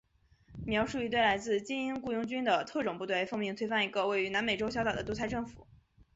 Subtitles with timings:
[0.65, 5.67] 描述一队来自精英雇佣军的特种部队奉命推翻一个位于南美洲小岛的独裁政府。